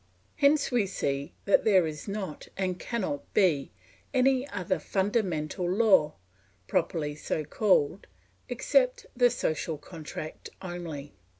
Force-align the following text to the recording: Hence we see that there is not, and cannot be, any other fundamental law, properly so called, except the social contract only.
Hence 0.37 0.71
we 0.71 0.87
see 0.87 1.35
that 1.45 1.63
there 1.63 1.85
is 1.85 2.07
not, 2.07 2.47
and 2.57 2.79
cannot 2.79 3.31
be, 3.35 3.71
any 4.15 4.49
other 4.49 4.79
fundamental 4.79 5.69
law, 5.71 6.15
properly 6.67 7.13
so 7.13 7.43
called, 7.45 8.07
except 8.49 9.05
the 9.15 9.29
social 9.29 9.77
contract 9.77 10.49
only. 10.59 11.13